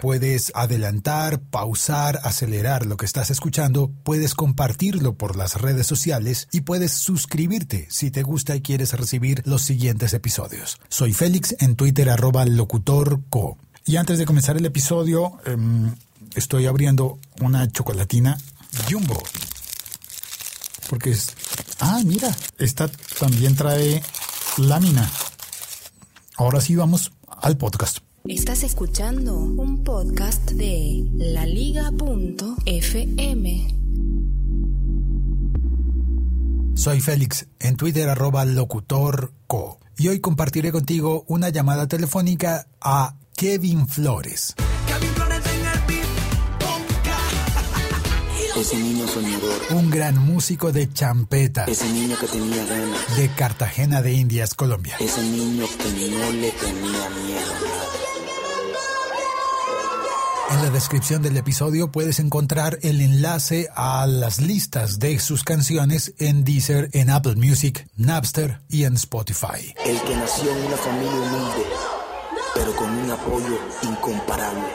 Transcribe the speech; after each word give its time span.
Puedes 0.00 0.52
adelantar, 0.54 1.40
pausar, 1.40 2.20
acelerar 2.22 2.86
lo 2.86 2.96
que 2.96 3.04
estás 3.04 3.30
escuchando, 3.30 3.90
puedes 4.04 4.36
compartirlo 4.36 5.14
por 5.14 5.34
las 5.34 5.60
redes 5.60 5.88
sociales 5.88 6.46
y 6.52 6.60
puedes 6.60 6.92
suscribirte 6.92 7.88
si 7.90 8.12
te 8.12 8.22
gusta 8.22 8.54
y 8.54 8.60
quieres 8.62 8.92
recibir 8.92 9.42
los 9.44 9.62
siguientes 9.62 10.14
episodios. 10.14 10.78
Soy 10.88 11.14
Félix 11.14 11.56
en 11.58 11.74
Twitter 11.74 12.10
arroba 12.10 12.46
locutorco. 12.46 13.58
Y 13.86 13.96
antes 13.96 14.20
de 14.20 14.24
comenzar 14.24 14.56
el 14.56 14.66
episodio, 14.66 15.32
em, 15.44 15.92
estoy 16.36 16.66
abriendo 16.66 17.18
una 17.40 17.68
chocolatina 17.68 18.38
Jumbo. 18.88 19.20
Porque 20.88 21.10
es... 21.10 21.34
Ah, 21.80 22.00
mira, 22.04 22.36
esta 22.58 22.88
también 23.18 23.56
trae 23.56 24.00
lámina. 24.58 25.10
Ahora 26.36 26.60
sí 26.60 26.76
vamos 26.76 27.10
al 27.26 27.56
podcast. 27.56 28.07
Estás 28.28 28.62
escuchando 28.62 29.34
un 29.38 29.82
podcast 29.84 30.50
de 30.50 31.02
laliga.fm. 31.16 31.94
Soy 36.74 37.00
Félix, 37.00 37.46
en 37.58 37.76
Twitter 37.76 38.06
arroba 38.10 38.44
locutorco. 38.44 39.80
Y 39.96 40.08
hoy 40.08 40.20
compartiré 40.20 40.72
contigo 40.72 41.24
una 41.26 41.48
llamada 41.48 41.88
telefónica 41.88 42.66
a 42.82 43.16
Kevin 43.34 43.88
Flores. 43.88 44.54
Ese 48.58 48.76
niño 48.76 49.08
soñador. 49.08 49.62
Un 49.70 49.88
gran 49.88 50.18
músico 50.18 50.70
de 50.70 50.92
champeta. 50.92 51.64
Ese 51.64 51.88
niño 51.90 52.18
que 52.18 52.26
tenía 52.26 52.64
ganas. 52.66 53.16
De 53.16 53.28
Cartagena 53.30 54.02
de 54.02 54.12
Indias, 54.12 54.54
Colombia. 54.54 54.96
Ese 55.00 55.22
niño 55.22 55.64
que 55.78 56.10
no 56.10 56.32
le 56.32 56.50
tenía 56.50 57.08
miedo. 57.24 57.77
En 60.50 60.62
la 60.62 60.70
descripción 60.70 61.20
del 61.20 61.36
episodio 61.36 61.92
puedes 61.92 62.18
encontrar 62.20 62.78
el 62.80 63.02
enlace 63.02 63.68
a 63.76 64.06
las 64.06 64.40
listas 64.40 64.98
de 64.98 65.18
sus 65.18 65.44
canciones 65.44 66.14
en 66.18 66.42
Deezer, 66.42 66.88
en 66.92 67.10
Apple 67.10 67.36
Music, 67.36 67.86
Napster 67.96 68.60
y 68.70 68.84
en 68.84 68.94
Spotify. 68.94 69.74
El 69.84 70.00
que 70.00 70.16
nació 70.16 70.50
en 70.50 70.66
una 70.66 70.76
familia 70.78 71.12
humilde, 71.12 71.66
pero 72.54 72.74
con 72.76 72.90
un 72.90 73.10
apoyo 73.10 73.58
incomparable. 73.82 74.68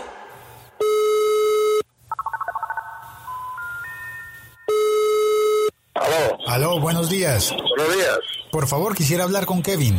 Aló. 5.96 6.50
Aló, 6.50 6.80
buenos 6.82 7.10
días. 7.10 7.52
Buenos 7.76 7.96
días. 7.96 8.20
Por 8.52 8.68
favor, 8.68 8.96
quisiera 8.96 9.24
hablar 9.24 9.48
con 9.48 9.64
Kevin. 9.64 9.98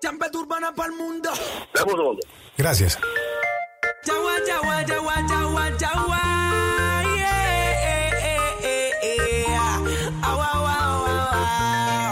Champeta 0.00 0.38
urbana 0.38 0.74
para 0.74 0.90
el 0.90 0.98
mundo. 0.98 1.30
Dame 1.74 1.92
un 1.92 1.98
segundo. 1.98 2.20
Gracias. 2.56 2.98
Yawa, 4.62 4.82
yawa, 4.86 5.14
yawa, 5.28 5.64
yawa. 5.78 6.22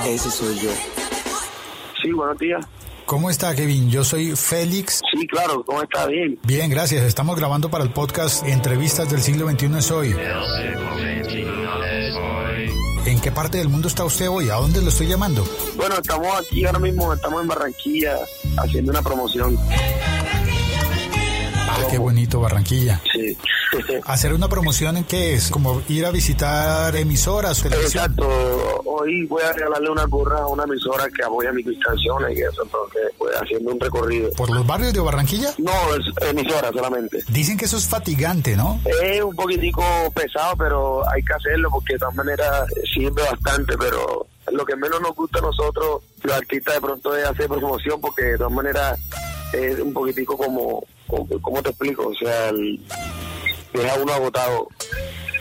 Ese 0.07 0.31
soy 0.31 0.59
yo. 0.59 0.71
Sí, 2.03 2.11
buenos 2.13 2.39
días. 2.39 2.67
¿Cómo 3.07 3.31
está 3.31 3.55
Kevin? 3.55 3.89
Yo 3.91 4.03
soy 4.03 4.35
Félix. 4.35 5.01
Sí, 5.13 5.27
claro, 5.29 5.63
¿cómo 5.65 5.83
está? 5.83 6.07
Bien. 6.07 6.39
Bien, 6.43 6.69
gracias. 6.71 7.05
Estamos 7.05 7.37
grabando 7.37 7.71
para 7.71 7.85
el 7.85 7.93
podcast 7.93 8.45
Entrevistas 8.47 9.09
del 9.11 9.21
siglo 9.21 9.49
XXI 9.49 9.79
es 9.79 9.91
hoy. 9.93 10.17
¿En 13.07 13.21
qué 13.21 13.31
parte 13.33 13.59
del 13.59 13.69
mundo 13.69 13.87
está 13.89 14.05
usted 14.05 14.29
hoy? 14.29 14.51
¿A 14.51 14.57
dónde 14.57 14.83
lo 14.83 14.89
estoy 14.89 15.07
llamando? 15.07 15.45
Bueno, 15.77 15.95
estamos 15.97 16.29
aquí 16.41 16.65
ahora 16.65 16.79
mismo, 16.81 17.13
estamos 17.13 17.43
en 17.43 17.49
Barranquilla 17.49 18.17
haciendo 18.59 18.91
una 18.91 19.03
promoción. 19.03 19.57
Ah, 21.71 21.87
qué 21.89 21.99
bonito, 21.99 22.41
Barranquilla. 22.41 23.01
Sí. 23.13 23.37
¿Hacer 24.05 24.33
una 24.33 24.49
promoción 24.49 24.97
en 24.97 25.05
qué 25.05 25.35
es? 25.35 25.51
¿Como 25.51 25.83
ir 25.89 26.05
a 26.05 26.11
visitar 26.11 26.95
emisoras, 26.97 27.63
televisión? 27.63 28.05
Exacto. 28.05 28.83
Hoy 28.85 29.25
voy 29.27 29.43
a 29.43 29.53
regalarle 29.53 29.91
una 29.91 30.05
gorra 30.07 30.41
a 30.41 30.47
una 30.49 30.65
emisora 30.65 31.09
que 31.09 31.25
apoya 31.25 31.53
mis 31.53 31.67
canciones 31.79 32.37
y 32.37 32.43
eso, 32.43 32.63
entonces 32.65 33.03
voy 33.19 33.31
haciendo 33.41 33.73
un 33.73 33.81
recorrido. 33.81 34.31
¿Por 34.33 34.51
los 34.51 34.67
barrios 34.67 34.93
de 34.93 35.01
Barranquilla? 35.01 35.55
No, 35.59 35.73
es 35.95 36.29
emisora 36.29 36.71
solamente. 36.73 37.23
Dicen 37.29 37.57
que 37.57 37.67
eso 37.67 37.77
es 37.77 37.87
fatigante, 37.87 38.57
¿no? 38.57 38.81
Es 39.03 39.23
un 39.23 39.35
poquitico 39.35 39.83
pesado, 40.15 40.57
pero 40.57 41.09
hay 41.09 41.23
que 41.23 41.33
hacerlo 41.33 41.71
porque 41.71 41.95
de 41.95 42.01
todas 42.01 42.15
maneras 42.15 42.65
sirve 42.93 43.23
bastante, 43.23 43.79
pero 43.79 44.27
lo 44.53 44.65
que 44.65 44.77
menos 44.77 45.01
nos 45.01 45.15
gusta 45.15 45.39
a 45.39 45.43
nosotros, 45.43 46.03
los 46.23 46.37
artistas 46.37 46.75
de 46.75 46.81
pronto 46.81 47.17
es 47.17 47.25
hacer 47.25 47.47
promoción 47.49 48.01
porque 48.01 48.25
de 48.25 48.39
todas 48.39 48.53
maneras 48.53 48.99
es 49.53 49.79
un 49.81 49.93
poquitico 49.93 50.37
como 50.37 50.85
¿cómo 51.43 51.63
te 51.63 51.71
explico? 51.71 52.09
O 52.09 52.15
sea, 52.15 52.49
el, 52.51 52.81
deja 53.73 53.95
uno 54.03 54.13
agotado, 54.13 54.69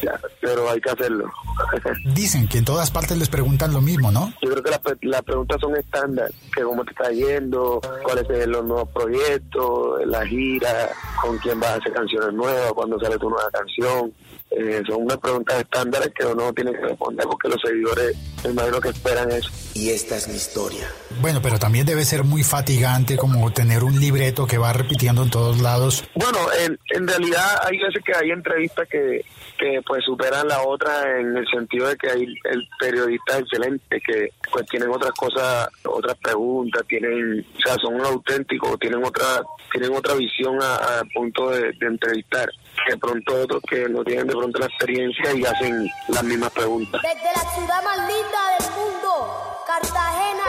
ya, 0.04 0.20
pero 0.42 0.70
hay 0.70 0.80
que 0.82 0.90
hacerlo. 0.90 1.26
Dicen 2.14 2.48
que 2.48 2.60
en 2.60 2.66
todas 2.66 2.90
partes 2.92 3.18
les 3.18 3.30
preguntan 3.30 3.74
lo 3.74 3.82
mismo, 3.82 4.12
¿no? 4.12 4.34
Yo 4.42 4.50
creo 4.52 4.64
que 4.64 4.70
las, 4.70 4.80
pre- 4.80 4.98
las 5.02 5.22
preguntas 5.24 5.58
son 5.60 5.76
estándar, 5.76 6.32
que 6.56 6.64
cómo 6.64 6.84
te 6.86 6.92
está 6.92 7.12
yendo, 7.12 7.82
cuáles 8.04 8.26
son 8.28 8.52
los 8.52 8.66
nuevos 8.66 8.90
proyectos, 8.90 10.06
la 10.06 10.26
gira, 10.26 10.90
con 11.22 11.38
quién 11.40 11.60
vas 11.60 11.72
a 11.72 11.76
hacer 11.76 11.94
canciones 11.94 12.34
nuevas, 12.34 12.72
cuándo 12.74 13.00
sale 13.00 13.18
tu 13.18 13.30
nueva 13.30 13.50
canción. 13.52 14.14
Eh, 14.60 14.84
son 14.86 15.04
unas 15.04 15.18
preguntas 15.20 15.62
estándares 15.62 16.10
que 16.14 16.26
uno 16.26 16.52
tiene 16.54 16.74
que 16.74 16.82
responder 16.82 17.26
porque 17.26 17.48
los 17.48 17.62
seguidores, 17.66 18.18
me 18.44 18.50
imagino 18.50 18.82
que 18.82 18.90
esperan 18.90 19.32
eso. 19.32 19.50
Y 19.74 19.90
esta 19.92 20.18
es 20.18 20.28
mi 20.28 20.36
historia. 20.36 20.86
Bueno, 21.22 21.40
pero 21.42 21.58
también 21.58 21.86
debe 21.86 22.04
ser 22.04 22.26
muy 22.26 22.44
fatigante 22.44 23.16
como 23.16 23.54
tener 23.54 23.86
un 23.86 23.98
libreto 23.98 24.46
que 24.46 24.58
va 24.58 24.74
repitiendo 24.74 25.24
en 25.24 25.30
todos 25.30 25.62
lados. 25.62 26.04
Bueno, 26.14 26.40
en, 26.66 26.78
en 26.90 27.08
realidad 27.08 27.46
hay 27.64 27.78
veces 27.78 28.04
que 28.04 28.14
hay 28.14 28.32
entrevistas 28.32 28.86
que, 28.90 29.24
que 29.58 29.82
pues 29.88 30.04
superan 30.04 30.50
la 30.50 30.62
otra 30.64 31.20
en 31.20 31.38
el 31.38 31.48
sentido 31.48 31.88
de 31.88 31.96
que 31.96 32.10
hay 32.10 32.24
el 32.52 32.68
periodista 32.80 33.38
excelente 33.38 34.02
que 34.06 34.34
pues 34.52 34.66
tienen 34.68 34.90
otras 34.90 35.12
cosas, 35.12 35.68
otras 35.86 36.18
preguntas, 36.18 36.84
tienen, 36.88 37.46
o 37.58 37.62
sea, 37.62 37.76
son 37.76 38.00
auténticos, 38.06 38.80
tienen 38.80 39.04
otra, 39.04 39.42
tienen 39.72 39.96
otra 39.96 40.14
visión 40.16 40.62
a, 40.62 40.76
a 40.76 41.04
punto 41.14 41.50
de, 41.52 41.72
de 41.74 41.88
entrevistar. 41.88 42.50
De 42.90 42.98
pronto 42.98 43.42
otros 43.42 43.62
que 43.70 43.88
no 43.90 44.04
tienen 44.04 44.28
de 44.28 44.36
pronto 44.36 44.60
la 44.60 44.66
experiencia 44.66 45.34
y 45.34 45.44
hacen 45.44 45.90
las 46.08 46.24
mismas 46.24 46.52
preguntas. 46.52 47.02
Desde 47.02 47.32
la 47.36 47.52
ciudad 47.54 47.84
más 47.84 47.98
linda 48.08 48.40
del 48.58 48.72
mundo, 48.72 49.64
Cartagena, 49.68 50.46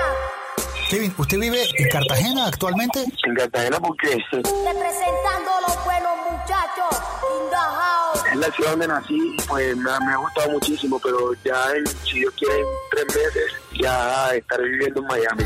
Kevin, 0.90 1.14
¿usted 1.16 1.38
vive 1.38 1.62
en 1.78 1.88
Cartagena 1.88 2.46
actualmente? 2.48 3.04
En 3.24 3.34
Cartagena 3.36 3.78
porque 3.78 4.08
representando 4.32 5.50
a 5.52 5.60
los 5.60 5.84
buenos 5.84 6.16
muchachos, 6.32 7.00
in 7.22 7.50
the 7.50 7.56
house. 7.56 8.09
Es 8.32 8.36
la 8.36 8.50
ciudad 8.52 8.70
donde 8.72 8.88
nací, 8.88 9.36
pues 9.48 9.76
me, 9.76 9.90
ha- 9.90 10.16
gustado 10.16 10.50
muchísimo, 10.50 11.00
pero 11.02 11.32
ya 11.44 11.72
en, 11.74 11.86
si 11.86 12.20
Dios 12.20 12.34
quiere 12.36 12.60
en 12.60 12.66
tres 12.90 13.06
meses 13.06 13.52
ya 13.80 14.34
estaré 14.34 14.64
viviendo 14.68 15.00
en 15.00 15.06
Miami. 15.06 15.44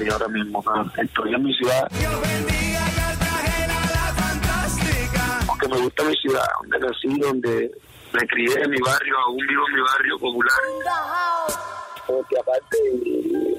Y 0.00 0.10
ahora 0.10 0.28
mismo 0.28 0.64
estoy 0.96 1.34
en 1.34 1.42
mi 1.44 1.54
ciudad 1.54 1.88
porque 5.46 5.68
me 5.68 5.76
gusta 5.78 6.02
mi 6.04 6.16
ciudad, 6.16 6.46
donde 6.60 6.78
nací, 6.88 7.18
donde 7.20 7.70
me 8.12 8.26
crié 8.26 8.62
en 8.62 8.70
mi 8.70 8.78
barrio, 8.80 9.18
aún 9.26 9.36
vivo 9.46 9.62
en 9.68 9.74
mi 9.74 9.80
barrio 9.80 10.18
popular, 10.18 10.54
Porque 12.12 12.36
aparte 12.38 12.76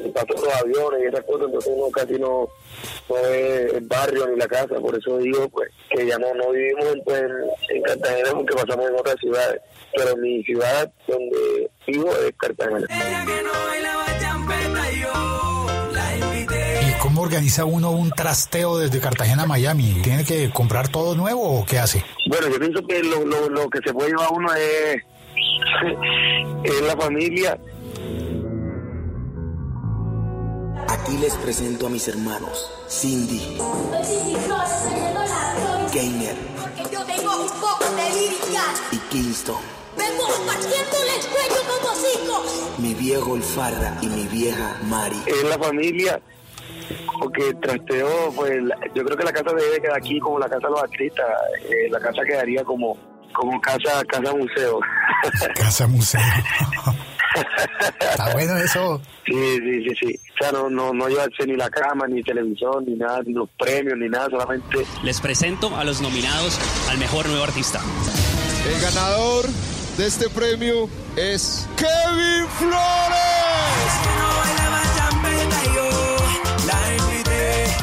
eh, 0.06 0.12
pasan 0.14 0.44
los 0.44 0.54
aviones 0.62 1.02
y 1.04 1.08
esas 1.08 1.26
cosas, 1.26 1.48
entonces 1.48 1.74
uno 1.76 1.90
casi 1.92 2.14
no, 2.14 2.48
no 3.10 3.16
ve 3.16 3.72
el 3.76 3.88
barrio 3.88 4.28
ni 4.28 4.38
la 4.38 4.48
casa, 4.48 4.76
por 4.76 4.98
eso 4.98 5.18
digo 5.18 5.50
pues 5.50 5.72
que 5.90 6.06
ya 6.06 6.18
no, 6.18 6.34
no 6.36 6.52
vivimos 6.52 6.86
en, 6.86 7.04
pues, 7.04 7.24
en 7.70 7.82
Cartagena 7.82 8.30
porque 8.34 8.56
pasamos 8.56 8.90
en 8.90 8.96
otras 8.96 9.16
ciudades, 9.20 9.62
pero 9.96 10.18
mi 10.18 10.44
ciudad 10.44 10.92
donde 11.08 11.70
vivo 11.88 12.10
es 12.18 12.32
Cartagena. 12.38 12.88
¿Y 16.88 17.00
cómo 17.02 17.22
organiza 17.22 17.66
uno 17.66 17.92
un 17.92 18.12
trasteo 18.12 18.78
desde 18.78 19.00
Cartagena 19.00 19.44
a 19.44 19.48
Miami? 19.48 20.02
¿Tiene 20.04 20.24
que 20.24 20.50
comprar 20.52 20.90
todo 20.90 21.16
nuevo 21.16 21.60
o 21.60 21.66
qué 21.66 21.80
hace? 21.80 22.04
Bueno, 22.30 22.50
yo 22.50 22.60
pienso 22.60 22.86
que 22.86 23.02
lo, 23.04 23.26
lo, 23.26 23.50
lo 23.50 23.70
que 23.70 23.80
se 23.86 23.94
puede 23.94 24.10
llevar 24.10 24.30
uno 24.32 24.54
es, 24.54 24.98
es 26.64 26.82
la 26.82 26.96
familia. 26.96 27.58
Aquí 31.04 31.18
les 31.18 31.34
presento 31.36 31.88
a 31.88 31.90
mis 31.90 32.08
hermanos, 32.08 32.72
Cindy, 32.90 33.58
Gainer 35.94 36.36
Porque 36.60 36.84
yo 36.94 37.04
tengo 37.06 37.38
un 37.42 37.50
poco 37.60 37.86
de 37.96 38.10
lírica. 38.10 38.64
y 38.92 38.98
Kingston, 39.10 39.58
Vengo 39.98 40.26
partiéndole 40.46 41.16
el 41.20 41.26
cuello 41.28 41.62
como 41.68 41.96
cinco. 41.96 42.44
mi 42.78 42.94
viejo 42.94 43.36
El 43.36 43.44
Farra 43.44 43.98
y 44.02 44.08
mi 44.08 44.24
vieja 44.28 44.78
Mari. 44.88 45.18
Es 45.28 45.44
la 45.44 45.58
familia. 45.58 46.22
Porque 47.20 47.54
trasteo, 47.62 48.32
pues 48.36 48.52
yo 48.96 49.04
creo 49.04 49.18
que 49.18 49.24
la 49.24 49.32
casa 49.34 49.54
debe 49.56 49.80
quedar 49.82 49.98
aquí 49.98 50.20
como 50.20 50.40
la 50.40 50.48
casa 50.50 50.68
de 50.68 50.72
los 50.72 50.84
artistas. 50.84 51.26
Eh, 51.64 51.90
la 51.90 52.00
casa 52.00 52.22
quedaría 52.26 52.64
como 52.64 52.98
como 53.34 53.60
casa 53.62 54.04
casa 54.06 54.34
museo. 54.34 54.80
Casa 55.56 55.88
museo. 55.88 56.22
Está 58.00 58.32
bueno 58.34 58.58
eso. 58.58 59.02
sí, 59.26 59.34
sí, 59.34 59.84
sí, 59.90 59.96
sí. 60.00 60.20
Sea, 60.44 60.52
no, 60.52 60.70
no, 60.70 60.92
no 60.92 61.08
llevarse 61.08 61.48
ni 61.48 61.56
la 61.56 61.70
cama, 61.70 62.06
ni 62.06 62.22
televisión, 62.22 62.84
ni 62.86 62.96
nada, 62.96 63.22
ni 63.26 63.32
los 63.32 63.50
premios, 63.58 63.98
ni 63.98 64.10
nada, 64.10 64.30
solamente 64.30 64.86
Les 65.02 65.22
presento 65.22 65.74
a 65.74 65.86
los 65.86 66.02
nominados 66.02 66.60
al 66.90 66.98
mejor 66.98 67.30
nuevo 67.30 67.46
artista. 67.46 67.80
El 68.68 68.82
ganador 68.82 69.46
de 69.96 70.06
este 70.06 70.30
premio 70.30 70.90
es 71.16 71.66
Kevin 71.78 72.46
Flores. 72.60 73.24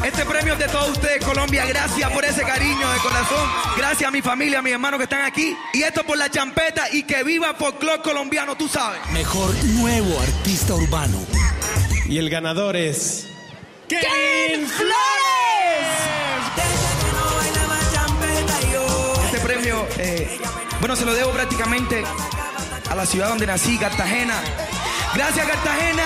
Este 0.03 0.25
premio 0.25 0.53
es 0.53 0.59
de 0.59 0.67
todos 0.67 0.89
ustedes, 0.89 1.25
Colombia. 1.25 1.65
Gracias 1.65 2.11
por 2.11 2.23
ese 2.25 2.43
cariño 2.43 2.91
de 2.91 2.97
corazón. 2.99 3.49
Gracias 3.75 4.07
a 4.07 4.11
mi 4.11 4.21
familia, 4.21 4.59
a 4.59 4.61
mis 4.61 4.73
hermanos 4.73 4.99
que 4.99 5.05
están 5.05 5.23
aquí. 5.23 5.55
Y 5.73 5.81
esto 5.81 6.03
por 6.03 6.17
la 6.17 6.29
champeta 6.29 6.91
y 6.91 7.03
que 7.03 7.23
viva 7.23 7.55
folclor 7.55 8.03
colombiano, 8.03 8.55
tú 8.55 8.67
sabes. 8.67 8.99
Mejor 9.11 9.51
nuevo 9.65 10.19
artista 10.19 10.75
urbano. 10.75 11.17
Y 12.11 12.17
el 12.17 12.29
ganador 12.29 12.75
es. 12.75 13.25
¡Kevin 13.87 14.67
Flores! 14.67 14.91
Este 19.27 19.39
premio, 19.39 19.87
eh, 19.97 20.37
bueno, 20.81 20.97
se 20.97 21.05
lo 21.05 21.13
debo 21.13 21.31
prácticamente 21.31 22.03
a 22.89 22.95
la 22.95 23.05
ciudad 23.05 23.29
donde 23.29 23.47
nací, 23.47 23.77
Cartagena. 23.77 24.33
Gracias, 25.15 25.47
Cartagena. 25.47 26.03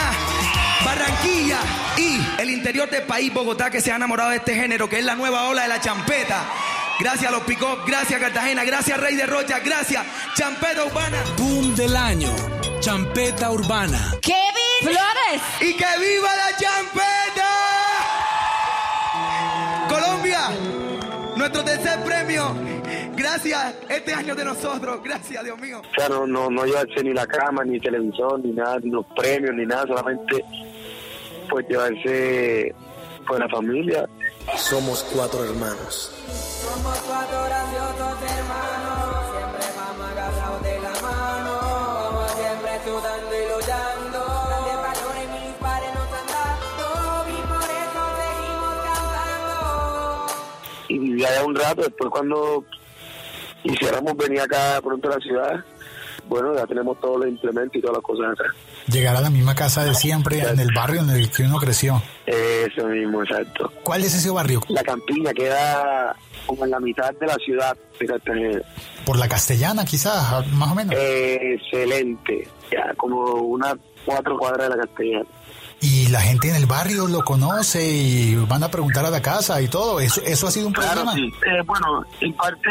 Barranquilla 0.86 1.58
y 1.98 2.20
el 2.40 2.52
interior 2.52 2.88
del 2.88 3.02
país, 3.06 3.34
Bogotá, 3.34 3.72
que 3.72 3.82
se 3.82 3.92
ha 3.92 3.96
enamorado 3.96 4.30
de 4.30 4.36
este 4.36 4.54
género, 4.54 4.88
que 4.88 5.00
es 5.00 5.06
la 5.06 5.16
nueva 5.16 5.50
ola 5.50 5.64
de 5.64 5.70
la 5.70 5.82
champeta. 5.82 6.44
Gracias 7.00 7.32
a 7.32 7.32
los 7.32 7.42
pick 7.46 7.60
gracias 7.88 8.22
Cartagena, 8.22 8.64
gracias 8.64 9.00
Rey 9.00 9.16
de 9.16 9.26
Rocha, 9.26 9.60
gracias 9.60 10.06
Champeta 10.36 10.86
Urbana. 10.86 11.18
Boom 11.36 11.76
del 11.76 11.96
año. 11.96 12.30
Champeta 12.80 13.50
urbana. 13.50 14.14
Kevin 14.22 14.65
¡Y 15.62 15.74
que 15.74 15.86
viva 16.00 16.30
la 16.36 16.58
champeta! 16.58 17.52
Colombia, 19.90 20.50
nuestro 21.36 21.64
tercer 21.64 22.04
premio. 22.04 22.56
Gracias, 23.16 23.76
este 23.90 24.14
año 24.14 24.36
de 24.36 24.46
nosotros. 24.46 25.02
Gracias, 25.04 25.44
Dios 25.44 25.58
mío. 25.60 25.82
O 25.82 25.96
sea, 25.96 26.10
no, 26.10 26.28
no, 26.28 26.50
no 26.50 26.66
llevarse 26.66 27.04
ni 27.04 27.14
la 27.14 27.26
cama, 27.26 27.64
ni 27.64 27.80
televisión, 27.80 28.42
ni 28.44 28.52
nada, 28.52 28.78
ni 28.80 28.92
los 28.92 29.06
premios, 29.16 29.54
ni 29.56 29.66
nada, 29.66 29.88
solamente 29.88 30.44
pues 31.50 31.68
llevarse 31.68 32.76
pues 33.28 33.40
la 33.40 33.50
familia. 33.50 34.08
Somos 34.58 35.04
cuatro 35.14 35.44
hermanos. 35.44 36.12
Somos 36.28 36.98
cuatro 37.00 37.44
grandiosos 37.46 38.22
hermanos, 38.38 39.26
siempre 39.32 39.66
vamos 39.76 40.12
agarrados 40.12 40.64
de 40.64 40.80
la 40.80 41.02
mano, 41.02 41.60
vamos 41.62 42.32
siempre 42.32 42.72
sudando 42.86 43.35
un 51.46 51.56
rato, 51.56 51.82
después 51.82 52.10
cuando 52.10 52.64
hiciéramos 53.64 54.16
venir 54.18 54.42
acá 54.42 54.80
pronto 54.82 55.12
a 55.12 55.16
la 55.16 55.22
ciudad, 55.22 55.66
bueno, 56.28 56.56
ya 56.56 56.66
tenemos 56.66 57.00
todos 57.00 57.20
los 57.20 57.28
implementos 57.28 57.76
y 57.76 57.82
todas 57.82 57.98
las 57.98 58.04
cosas 58.04 58.32
acá. 58.32 58.52
Llegar 58.88 59.16
a 59.16 59.22
la 59.22 59.30
misma 59.30 59.56
casa 59.56 59.84
de 59.84 59.94
siempre, 59.94 60.40
en 60.40 60.60
el 60.60 60.70
barrio 60.74 61.02
en 61.02 61.10
el 61.10 61.30
que 61.30 61.44
uno 61.44 61.58
creció. 61.58 62.02
Eso 62.26 62.88
mismo, 62.88 63.24
exacto. 63.24 63.72
¿Cuál 63.84 64.04
es 64.04 64.16
ese 64.16 64.30
barrio? 64.30 64.62
La 64.70 64.84
campiña 64.84 65.34
queda 65.34 66.16
como 66.46 66.66
en 66.66 66.72
la 66.72 66.80
mitad 66.80 67.14
de 67.14 67.26
la 67.26 67.36
ciudad 67.36 67.78
de 68.00 68.06
Cartagena. 68.06 68.62
Por 69.06 69.18
la 69.18 69.28
castellana, 69.28 69.86
quizás, 69.86 70.48
más 70.54 70.72
o 70.72 70.76
menos. 70.76 70.96
Eh, 70.98 71.56
excelente, 71.56 72.48
ya 72.72 72.94
como 72.96 73.34
unas 73.34 73.76
cuatro 74.06 74.38
cuadras 74.38 74.70
de 74.70 74.76
la 74.76 74.86
castellana. 74.86 75.26
Y 75.82 76.08
la 76.08 76.20
gente 76.22 76.50
en 76.50 76.56
el 76.56 76.66
barrio 76.66 77.08
lo 77.08 77.24
conoce 77.24 77.86
y 77.86 78.36
van 78.48 78.64
a 78.64 78.70
preguntar 78.72 79.06
a 79.06 79.10
la 79.12 79.22
casa 79.22 79.62
y 79.62 79.68
todo. 79.68 80.00
¿Eso, 80.00 80.22
eso 80.26 80.48
ha 80.48 80.52
sido 80.52 80.68
un 80.68 80.74
Claro, 80.74 81.04
problema? 81.04 81.14
sí. 81.14 81.32
Eh, 81.46 81.62
bueno, 81.66 82.04
en 82.22 82.34
parte 82.34 82.70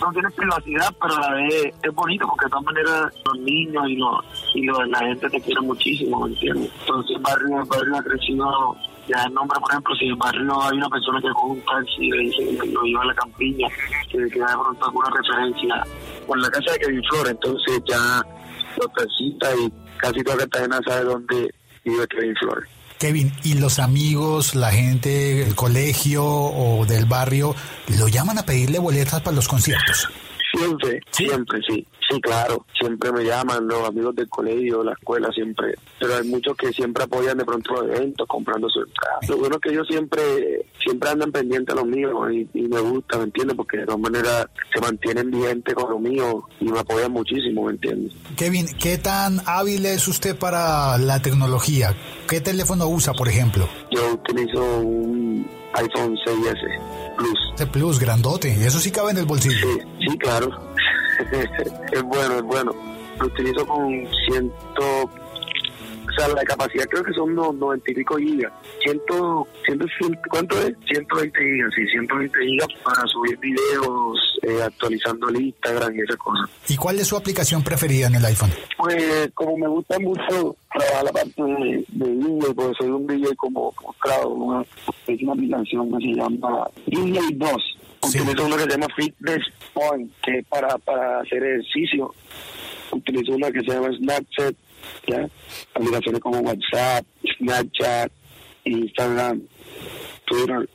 no 0.00 0.10
tiene 0.12 0.30
privacidad, 0.30 0.92
pero 1.00 1.16
a 1.16 1.20
la 1.30 1.36
vez 1.36 1.74
es 1.82 1.94
bonito 1.94 2.26
porque 2.26 2.46
de 2.46 2.50
todas 2.50 2.64
maneras 2.64 3.12
los 3.24 3.38
niños 3.44 3.84
y, 3.88 3.96
los, 3.96 4.24
y 4.54 4.62
los, 4.64 4.88
la 4.88 4.98
gente 5.00 5.28
te 5.30 5.40
quiere 5.40 5.60
muchísimo, 5.60 6.26
¿me 6.26 6.32
entiendes? 6.32 6.70
Entonces 6.80 7.16
el 7.16 7.22
barrio, 7.22 7.60
el 7.62 7.68
barrio 7.68 7.96
ha 7.98 8.02
crecido, 8.02 8.76
ya 9.06 9.22
el 9.24 9.34
nombre, 9.34 9.60
por 9.60 9.70
ejemplo, 9.70 9.94
si 9.94 10.04
en 10.06 10.10
el 10.12 10.16
barrio 10.16 10.62
hay 10.62 10.76
una 10.78 10.88
persona 10.88 11.20
que 11.20 11.28
coge 11.28 11.52
un 11.52 11.60
taxi 11.60 11.96
y 12.04 12.10
le 12.10 12.18
dice 12.22 12.58
que 12.60 12.66
lo 12.72 12.82
lleva 12.82 13.02
a 13.02 13.06
la 13.06 13.14
campiña, 13.14 13.68
que 14.10 14.18
que 14.28 14.38
da 14.40 14.46
de 14.48 14.54
pronto 14.58 14.84
alguna 14.86 15.08
referencia 15.14 15.84
con 16.26 16.40
la 16.40 16.50
casa 16.50 16.72
de 16.72 16.78
Kevin 16.80 17.02
Flores, 17.10 17.30
entonces 17.32 17.82
ya 17.86 18.22
los 18.78 18.92
taxistas 18.92 19.54
y 19.60 19.72
casi 19.98 20.22
toda 20.24 20.38
Cartagena 20.38 20.80
sabe 20.84 21.04
dónde 21.04 21.54
Kevin 22.08 22.34
Flores. 22.36 22.68
Kevin, 22.98 23.32
¿y 23.44 23.54
los 23.54 23.78
amigos, 23.78 24.54
la 24.54 24.70
gente, 24.70 25.42
el 25.42 25.54
colegio 25.54 26.24
o 26.24 26.86
del 26.86 27.04
barrio, 27.04 27.54
lo 27.98 28.08
llaman 28.08 28.38
a 28.38 28.46
pedirle 28.46 28.78
boletas 28.78 29.20
para 29.20 29.36
los 29.36 29.48
conciertos? 29.48 30.08
Siempre, 30.52 31.00
siempre, 31.10 31.60
sí. 31.68 31.86
Sí, 32.08 32.20
claro. 32.20 32.64
Siempre 32.78 33.10
me 33.12 33.24
llaman 33.24 33.66
los 33.66 33.88
amigos 33.88 34.14
del 34.14 34.28
colegio, 34.28 34.84
la 34.84 34.92
escuela, 34.92 35.30
siempre. 35.32 35.74
Pero 35.98 36.16
hay 36.16 36.28
muchos 36.28 36.56
que 36.56 36.72
siempre 36.72 37.04
apoyan 37.04 37.36
de 37.36 37.44
pronto 37.44 37.74
los 37.74 37.96
eventos, 37.96 38.26
comprando 38.28 38.68
su 38.68 38.80
entrada. 38.80 39.18
Lo 39.28 39.38
bueno 39.38 39.56
es 39.56 39.60
que 39.60 39.70
ellos 39.70 39.86
siempre 39.88 40.66
siempre 40.82 41.10
andan 41.10 41.32
pendientes 41.32 41.74
a 41.74 41.78
los 41.78 41.86
míos 41.86 42.12
y, 42.32 42.48
y 42.54 42.68
me 42.68 42.80
gusta, 42.80 43.18
¿me 43.18 43.24
entiendes? 43.24 43.56
Porque 43.56 43.78
de 43.78 43.86
todas 43.86 44.00
maneras 44.00 44.46
se 44.72 44.80
mantienen 44.80 45.30
vigentes 45.30 45.74
con 45.74 45.90
lo 45.90 45.98
mío 45.98 46.44
y 46.60 46.66
me 46.66 46.78
apoyan 46.78 47.10
muchísimo, 47.10 47.64
¿me 47.64 47.72
entiendes? 47.72 48.12
Kevin, 48.36 48.66
¿qué 48.78 48.98
tan 48.98 49.40
hábil 49.46 49.84
es 49.86 50.06
usted 50.06 50.36
para 50.36 50.96
la 50.98 51.20
tecnología? 51.20 51.94
¿Qué 52.28 52.40
teléfono 52.40 52.88
usa, 52.88 53.12
por 53.14 53.28
ejemplo? 53.28 53.68
Yo 53.90 54.14
utilizo 54.14 54.62
un 54.78 55.46
iPhone 55.74 56.16
6S 56.24 57.16
Plus. 57.16 57.38
Ese 57.54 57.66
Plus, 57.66 57.98
grandote. 57.98 58.52
Eso 58.66 58.78
sí 58.78 58.90
cabe 58.90 59.10
en 59.10 59.18
el 59.18 59.24
bolsillo. 59.24 59.56
Sí, 59.56 60.08
sí, 60.08 60.18
claro. 60.18 60.50
es 61.92 62.02
bueno, 62.02 62.34
es 62.36 62.42
bueno. 62.42 62.72
Lo 63.20 63.26
utilizo 63.26 63.66
con 63.66 63.90
ciento... 64.26 65.10
O 66.08 66.18
sea, 66.18 66.28
la 66.28 66.44
capacidad 66.44 66.84
creo 66.86 67.02
que 67.02 67.12
son 67.12 67.32
unos 67.32 67.54
90 67.56 67.90
y 67.90 67.94
pico 67.94 68.16
gigas. 68.16 68.52
Ciento, 68.82 69.46
ciento, 69.66 69.84
cien- 70.00 70.18
¿Cuánto 70.30 70.56
es? 70.62 70.74
120 70.86 71.38
gigas, 71.38 71.72
sí, 71.74 71.86
120 71.88 72.38
gigas 72.46 72.68
para 72.84 73.02
subir 73.08 73.36
videos, 73.38 74.35
eh, 74.46 74.62
actualizando 74.62 75.28
el 75.28 75.42
Instagram 75.42 75.96
y 75.96 76.02
esas 76.02 76.16
cosas. 76.16 76.48
¿Y 76.68 76.76
cuál 76.76 77.00
es 77.00 77.08
su 77.08 77.16
aplicación 77.16 77.64
preferida 77.64 78.06
en 78.06 78.14
el 78.14 78.24
iPhone? 78.26 78.50
Pues 78.78 79.30
como 79.34 79.56
me 79.58 79.66
gusta 79.66 79.98
mucho 79.98 80.54
trabajar 80.72 81.04
la 81.04 81.12
parte 81.12 81.42
de, 81.42 81.84
de 81.88 82.14
DJ, 82.14 82.54
porque 82.54 82.72
soy 82.78 82.90
un 82.90 83.06
DJ 83.08 83.34
como, 83.34 83.72
como 83.72 83.92
claro, 83.94 84.28
una, 84.28 84.64
es 85.08 85.22
una 85.22 85.32
aplicación 85.32 85.90
que 85.90 86.06
se 86.06 86.14
llama 86.14 86.70
DJ 86.86 87.20
2. 87.32 87.78
Utilizo 88.02 88.46
una 88.46 88.56
que 88.56 88.62
se 88.62 88.68
llama 88.68 88.86
Fitness 88.96 89.42
Point, 89.74 90.12
que 90.22 90.38
es 90.38 90.46
para, 90.46 90.78
para 90.78 91.20
hacer 91.20 91.42
ejercicio. 91.42 92.14
Utilizo 92.92 93.32
una 93.32 93.50
que 93.50 93.60
se 93.60 93.72
llama 93.72 93.88
Snapchat, 93.98 94.54
¿ya? 95.08 95.28
Aplicaciones 95.74 96.20
como 96.20 96.38
WhatsApp, 96.38 97.04
Snapchat, 97.36 98.12
Instagram, 98.64 99.42
Twitter, 100.26 100.68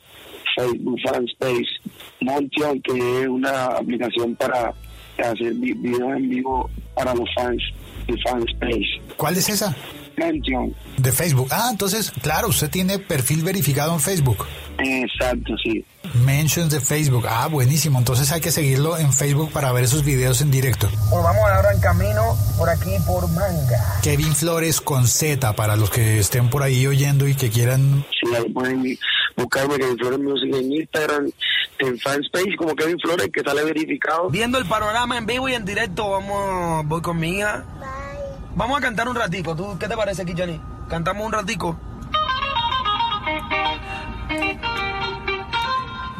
Facebook, 0.58 1.00
Fanspace, 1.06 1.81
Montion, 2.22 2.82
que 2.82 3.22
es 3.22 3.28
una 3.28 3.66
aplicación 3.66 4.36
para 4.36 4.74
hacer 5.18 5.54
vi- 5.56 5.74
videos 5.74 6.16
en 6.18 6.30
vivo 6.30 6.70
para 6.96 7.14
los 7.14 7.28
fans 7.36 7.62
de 8.08 8.18
Fanspace. 8.22 9.02
¿Cuál 9.18 9.38
es 9.38 9.50
esa? 9.50 9.76
Montion. 10.18 10.74
De 10.98 11.12
Facebook. 11.12 11.48
Ah, 11.52 11.70
entonces, 11.72 12.12
claro, 12.22 12.50
usted 12.50 12.70
tiene 12.70 13.00
perfil 13.00 13.44
verificado 13.44 13.94
en 13.94 14.00
Facebook. 14.00 14.46
Exacto, 14.78 15.54
sí. 15.64 15.84
Mentions 16.26 16.72
de 16.72 16.82
Facebook. 16.82 17.26
Ah, 17.30 17.48
buenísimo. 17.48 17.98
Entonces 18.00 18.32
hay 18.32 18.42
que 18.42 18.52
seguirlo 18.52 18.98
en 18.98 19.14
Facebook 19.14 19.52
para 19.52 19.72
ver 19.72 19.86
esos 19.86 20.04
videos 20.04 20.42
en 20.42 20.52
directo. 20.52 20.90
Pues 21.10 21.24
vamos 21.24 21.44
ahora 21.50 21.72
en 21.74 21.80
camino 21.80 22.36
por 22.58 22.70
aquí 22.70 22.92
por 23.08 23.28
Manga. 23.30 24.00
Kevin 24.04 24.36
Flores 24.36 24.82
con 24.82 25.08
Z 25.08 25.54
para 25.56 25.76
los 25.76 25.90
que 25.90 26.20
estén 26.20 26.50
por 26.50 26.64
ahí 26.64 26.86
oyendo 26.88 27.28
y 27.28 27.36
que 27.36 27.50
quieran. 27.50 28.06
Sí, 28.20 28.36
ahí 28.36 28.52
pueden 28.52 28.98
buscarme 29.38 29.78
Kevin 29.78 29.98
Flores 29.98 30.20
Music 30.20 30.56
en 30.56 30.74
Instagram, 30.74 31.32
en 31.82 32.00
Fanspace 32.00 32.56
como 32.58 32.76
Kevin 32.76 33.00
Flores, 33.00 33.30
que 33.34 33.42
sale 33.42 33.64
verificado. 33.64 34.30
Viendo 34.30 34.58
el 34.58 34.66
panorama 34.66 35.18
en 35.18 35.26
vivo 35.26 35.50
y 35.50 35.54
en 35.54 35.66
directo, 35.66 36.10
vamos, 36.10 36.86
voy 36.86 37.02
con 37.02 37.20
mi 37.20 37.38
hija. 37.38 37.64
Vamos 38.56 38.78
a 38.78 38.82
cantar 38.82 39.08
un 39.08 39.16
ratico. 39.16 39.56
¿Tú 39.56 39.78
qué 39.80 39.88
te 39.88 39.96
parece, 39.96 40.26
Kichani? 40.26 40.60
Cantamos 40.90 41.26
un 41.26 41.32
ratico. 41.32 41.80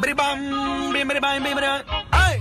Bribam, 0.00 0.92
bim, 0.92 1.08
bribam, 1.08 1.44
bim, 1.44 1.54
bribam. 1.54 1.82
¡Ay! 2.10 2.40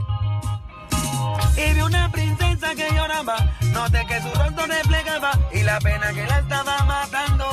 Y 1.58 1.74
vi 1.74 1.82
una 1.82 2.12
princesa 2.12 2.74
que 2.76 2.90
lloraba, 2.96 3.36
noté 3.74 4.06
que 4.08 4.22
su 4.22 4.30
rostro 4.34 4.66
reflejaba 4.66 5.32
y 5.54 5.62
la 5.62 5.80
pena 5.80 6.12
que 6.14 6.26
la 6.26 6.40
estaba 6.40 6.84
matando. 6.86 7.46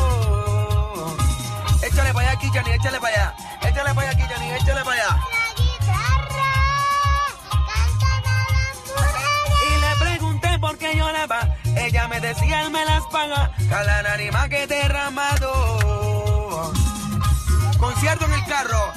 Échale 1.82 2.14
para 2.14 2.30
allá, 2.30 2.38
Kichani, 2.40 2.70
échale 2.70 3.00
para 3.00 3.14
allá. 3.14 3.34
Échale 3.68 3.94
para 3.94 4.08
allá, 4.08 4.18
Kichani, 4.18 4.50
échale 4.52 4.84
para 4.84 4.92
allá. 4.92 5.20
Ella 11.76 12.08
me 12.08 12.20
decía, 12.20 12.62
él 12.62 12.70
me 12.70 12.84
las 12.84 13.04
paga. 13.06 13.50
Cada 13.68 14.02
lágrima 14.02 14.48
que 14.48 14.66
derramado. 14.66 16.72
Concierto 17.78 18.24
en 18.26 18.32
el 18.32 18.44
carro. 18.46 18.92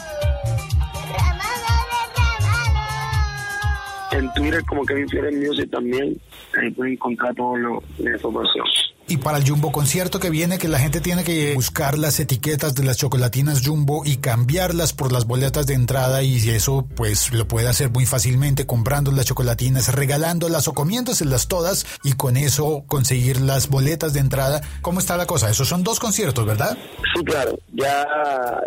En 4.12 4.34
Twitter 4.34 4.64
como 4.66 4.86
Kevin 4.86 5.10
Fieres 5.10 5.36
Music 5.36 5.70
también. 5.72 6.20
Ahí 6.60 6.70
pueden 6.72 6.94
encontrar 6.94 7.34
todo 7.36 7.56
lo 7.56 7.84
de 7.98 8.12
información. 8.12 8.66
Y 9.12 9.18
para 9.18 9.40
el 9.40 9.46
Jumbo 9.46 9.74
concierto 9.74 10.22
que 10.22 10.30
viene, 10.30 10.58
que 10.58 10.70
la 10.70 10.80
gente 10.80 11.02
tiene 11.02 11.26
que 11.26 11.54
buscar 11.54 11.98
las 11.98 12.18
etiquetas 12.22 12.76
de 12.76 12.86
las 12.86 12.96
chocolatinas 12.96 13.62
Jumbo 13.62 14.04
y 14.06 14.16
cambiarlas 14.16 14.94
por 14.94 15.12
las 15.12 15.28
boletas 15.28 15.68
de 15.68 15.74
entrada 15.74 16.24
y 16.24 16.38
eso 16.50 16.88
pues 16.96 17.34
lo 17.34 17.46
puede 17.46 17.68
hacer 17.68 17.90
muy 17.90 18.06
fácilmente 18.06 18.66
comprando 18.66 19.12
las 19.12 19.26
chocolatinas, 19.26 19.94
regalándolas 19.94 20.70
o 20.70 20.74
comiéndoselas 20.74 21.50
todas 21.50 21.86
y 22.06 22.14
con 22.14 22.38
eso 22.38 22.86
conseguir 22.88 23.42
las 23.42 23.68
boletas 23.68 24.14
de 24.14 24.22
entrada. 24.22 24.62
¿Cómo 24.82 25.02
está 25.02 25.18
la 25.18 25.26
cosa? 25.26 25.50
Esos 25.50 25.68
son 25.68 25.84
dos 25.84 26.00
conciertos, 26.00 26.46
¿verdad? 26.46 26.78
Sí, 27.14 27.22
claro, 27.26 27.60
ya 27.74 28.08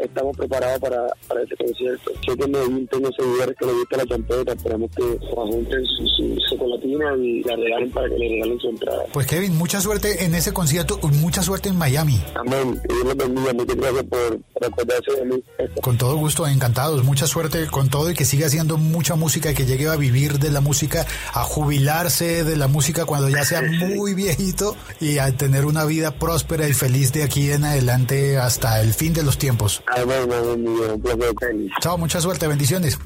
estamos 0.02 0.36
preparados 0.36 0.78
para, 0.78 1.06
para 1.26 1.40
ese 1.42 1.56
concierto. 1.56 2.10
Sé 2.20 2.36
que 2.36 2.46
Medellín 2.46 2.86
tengo 2.88 3.08
seguidores 3.16 3.56
que 3.58 3.64
le 3.64 3.72
gusta 3.72 3.96
la 3.96 4.06
champeta, 4.06 4.52
esperamos 4.52 4.90
que 4.94 5.18
junten 5.26 5.86
su, 5.86 6.06
su 6.06 6.36
chocolatina 6.50 7.16
y 7.16 7.42
la 7.44 7.56
regalen 7.56 7.90
para 7.92 8.10
que 8.10 8.18
le 8.18 8.28
regalen 8.28 8.60
su 8.60 8.68
entrada. 8.68 9.04
Pues 9.10 9.26
Kevin, 9.26 9.56
mucha 9.56 9.80
suerte 9.80 10.26
en 10.26 10.33
ese 10.34 10.52
concierto, 10.52 10.98
mucha 11.02 11.42
suerte 11.42 11.68
en 11.68 11.76
Miami. 11.76 12.22
Amén. 12.34 12.80
Y 12.88 12.92
Dios 12.92 13.04
los 13.04 13.16
bendiga. 13.16 13.52
Muchas 13.52 13.76
gracias 13.76 14.04
por 14.04 14.40
recordarse 14.60 15.12
de 15.18 15.24
mí. 15.24 15.44
Con 15.82 15.98
todo 15.98 16.16
gusto, 16.16 16.46
encantados. 16.46 17.04
Mucha 17.04 17.26
suerte 17.26 17.66
con 17.66 17.88
todo 17.88 18.10
y 18.10 18.14
que 18.14 18.24
siga 18.24 18.46
haciendo 18.46 18.76
mucha 18.76 19.14
música 19.14 19.50
y 19.50 19.54
que 19.54 19.66
llegue 19.66 19.88
a 19.88 19.96
vivir 19.96 20.38
de 20.38 20.50
la 20.50 20.60
música, 20.60 21.06
a 21.32 21.42
jubilarse 21.42 22.44
de 22.44 22.56
la 22.56 22.68
música 22.68 23.04
cuando 23.04 23.28
ya 23.28 23.44
sea 23.44 23.62
muy 23.62 24.14
viejito 24.14 24.76
y 25.00 25.18
a 25.18 25.36
tener 25.36 25.64
una 25.66 25.84
vida 25.84 26.12
próspera 26.12 26.68
y 26.68 26.72
feliz 26.72 27.12
de 27.12 27.22
aquí 27.22 27.50
en 27.50 27.64
adelante 27.64 28.38
hasta 28.38 28.80
el 28.80 28.94
fin 28.94 29.12
de 29.12 29.22
los 29.22 29.38
tiempos. 29.38 29.82
Amén, 29.86 30.28
amén. 30.32 31.70
Chao, 31.80 31.98
mucha 31.98 32.20
suerte, 32.20 32.46
bendiciones. 32.46 32.98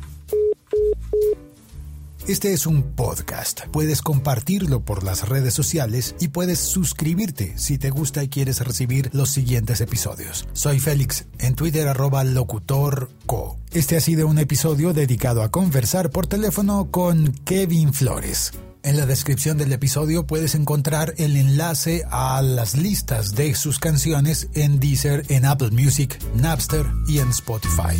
Este 2.28 2.52
es 2.52 2.66
un 2.66 2.82
podcast. 2.82 3.62
Puedes 3.72 4.02
compartirlo 4.02 4.84
por 4.84 5.02
las 5.02 5.26
redes 5.26 5.54
sociales 5.54 6.14
y 6.20 6.28
puedes 6.28 6.58
suscribirte 6.58 7.56
si 7.56 7.78
te 7.78 7.88
gusta 7.88 8.22
y 8.22 8.28
quieres 8.28 8.60
recibir 8.60 9.08
los 9.14 9.30
siguientes 9.30 9.80
episodios. 9.80 10.46
Soy 10.52 10.78
Félix, 10.78 11.24
en 11.38 11.54
Twitter 11.54 11.88
arroba 11.88 12.24
locutorco. 12.24 13.56
Este 13.72 13.96
ha 13.96 14.00
sido 14.02 14.26
un 14.26 14.38
episodio 14.38 14.92
dedicado 14.92 15.42
a 15.42 15.50
conversar 15.50 16.10
por 16.10 16.26
teléfono 16.26 16.90
con 16.90 17.32
Kevin 17.46 17.94
Flores. 17.94 18.52
En 18.82 18.98
la 18.98 19.06
descripción 19.06 19.56
del 19.56 19.72
episodio 19.72 20.26
puedes 20.26 20.54
encontrar 20.54 21.14
el 21.16 21.34
enlace 21.34 22.04
a 22.10 22.42
las 22.42 22.76
listas 22.76 23.36
de 23.36 23.54
sus 23.54 23.78
canciones 23.78 24.50
en 24.52 24.80
Deezer, 24.80 25.24
en 25.30 25.46
Apple 25.46 25.70
Music, 25.70 26.18
Napster 26.34 26.84
y 27.06 27.20
en 27.20 27.30
Spotify. 27.30 27.96